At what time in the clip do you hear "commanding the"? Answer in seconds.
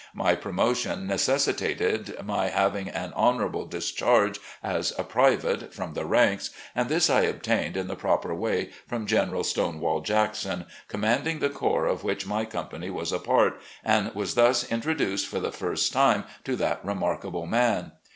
10.87-11.49